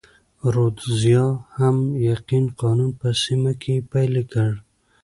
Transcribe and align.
رودزیا 0.53 1.25
هم 1.57 1.77
عین 2.27 2.45
قانون 2.61 2.89
په 2.99 3.07
سیمه 3.23 3.51
کې 3.61 3.75
پلی 3.89 4.23
کړ. 4.31 4.49